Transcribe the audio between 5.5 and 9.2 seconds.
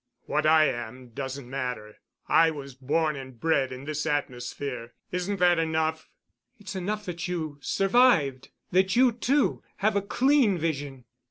enough?" "It's enough that you survived—that you,